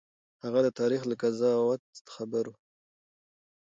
هغه 0.43 0.59
د 0.63 0.67
تاريخ 0.79 1.01
له 1.09 1.15
قضاوت 1.21 1.83
خبر 2.13 2.45
و. 2.49 2.53